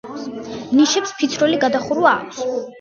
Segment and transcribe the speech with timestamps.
[0.77, 2.45] ნიშებს ფიცრული გადახურვა აქვს.